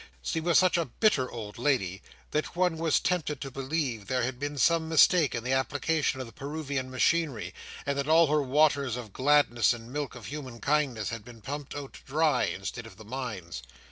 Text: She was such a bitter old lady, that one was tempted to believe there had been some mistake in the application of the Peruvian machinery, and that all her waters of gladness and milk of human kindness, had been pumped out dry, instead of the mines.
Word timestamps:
She 0.23 0.39
was 0.39 0.57
such 0.57 0.79
a 0.79 0.85
bitter 0.99 1.29
old 1.29 1.59
lady, 1.59 2.01
that 2.31 2.55
one 2.55 2.77
was 2.77 2.99
tempted 2.99 3.39
to 3.39 3.51
believe 3.51 4.07
there 4.07 4.23
had 4.23 4.39
been 4.39 4.57
some 4.57 4.89
mistake 4.89 5.35
in 5.35 5.43
the 5.43 5.53
application 5.53 6.19
of 6.19 6.25
the 6.25 6.33
Peruvian 6.33 6.89
machinery, 6.89 7.53
and 7.85 7.95
that 7.99 8.09
all 8.09 8.25
her 8.25 8.41
waters 8.41 8.95
of 8.95 9.13
gladness 9.13 9.73
and 9.73 9.93
milk 9.93 10.15
of 10.15 10.25
human 10.25 10.59
kindness, 10.59 11.09
had 11.09 11.23
been 11.23 11.41
pumped 11.43 11.75
out 11.75 11.99
dry, 12.03 12.45
instead 12.45 12.87
of 12.87 12.97
the 12.97 13.05
mines. 13.05 13.61